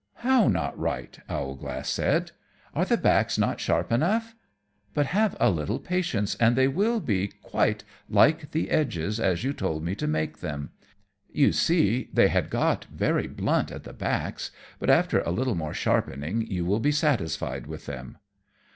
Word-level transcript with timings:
"How 0.25 0.47
not 0.47 0.75
right?" 0.79 1.19
Owlglass 1.29 1.87
said; 1.87 2.31
"are 2.73 2.85
the 2.85 2.97
backs 2.97 3.37
not 3.37 3.59
sharp 3.59 3.91
enough? 3.91 4.33
But 4.95 5.05
have 5.13 5.37
a 5.39 5.51
little 5.51 5.77
patience 5.77 6.33
and 6.39 6.55
they 6.55 6.65
shall 6.65 6.99
be 6.99 7.27
quite 7.27 7.83
like 8.09 8.49
the 8.49 8.71
edges, 8.71 9.19
as 9.19 9.43
you 9.43 9.53
told 9.53 9.83
me 9.83 9.93
to 9.93 10.07
make 10.07 10.39
them. 10.39 10.71
You 11.31 11.51
see 11.51 12.09
they 12.11 12.29
had 12.29 12.49
got 12.49 12.85
very 12.85 13.27
blunt 13.27 13.71
at 13.71 13.83
the 13.83 13.93
backs, 13.93 14.49
but 14.79 14.89
after 14.89 15.19
a 15.19 15.29
little 15.29 15.53
more 15.53 15.71
sharpening 15.75 16.47
you 16.47 16.65
will 16.65 16.79
be 16.79 16.91
satisfied 16.91 17.67
with 17.67 17.85
them." 17.85 18.17